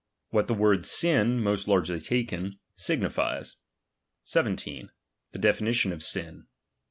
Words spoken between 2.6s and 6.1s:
signifies. 17> The definilioD of